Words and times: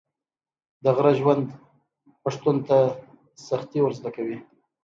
د 0.83 0.85
غره 0.97 1.13
ژوند 1.19 1.45
پښتون 2.23 2.57
ته 2.67 2.77
سختي 3.47 3.79
ور 3.81 3.93
زده 3.99 4.09
کوي. 4.15 4.37